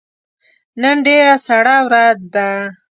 [0.81, 2.47] نن ډیره سړه ورځ ده